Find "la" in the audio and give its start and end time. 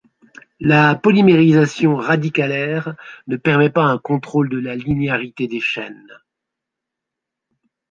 0.59-0.95, 4.57-4.75